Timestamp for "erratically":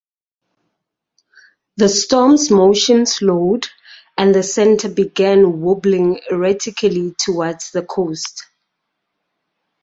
6.31-7.13